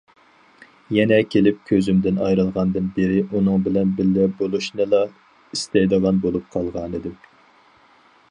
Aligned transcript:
يەنە 0.95 1.17
كېلىپ 1.33 1.59
كۆزۈمدىن 1.71 2.15
ئايرىلغاندىن 2.27 2.87
بېرى، 2.95 3.19
ئۇنىڭ 3.35 3.67
بىلەن 3.69 3.91
بىللە 3.99 4.25
بولۇشنىلا 4.41 5.01
ئىستەيدىغان 5.11 6.23
بولۇپ 6.27 6.49
قالغانىدىم. 6.57 7.21